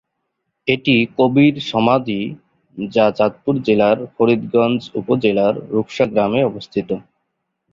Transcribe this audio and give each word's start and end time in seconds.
এটি 0.67 0.95
কবির 1.17 1.53
সমাধি 1.71 2.21
যা 2.77 3.05
চাঁদপুর 3.17 3.55
জেলার 3.67 3.97
ফরিদগঞ্জ 4.13 4.79
উপজেলার 4.99 5.53
রূপসা 5.73 6.05
গ্রামে 6.11 6.41
অবস্থিত। 6.45 6.89